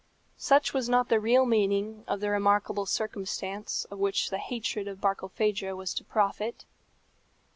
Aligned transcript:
Such 0.39 0.73
was 0.73 0.89
not 0.89 1.09
the 1.09 1.19
real 1.19 1.45
meaning 1.45 2.03
of 2.07 2.21
the 2.21 2.31
remarkable 2.31 2.87
circumstance 2.87 3.85
of 3.91 3.99
which 3.99 4.31
the 4.31 4.39
hatred 4.39 4.87
of 4.87 4.99
Barkilphedro 4.99 5.75
was 5.75 5.93
to 5.93 6.03
profit. 6.03 6.65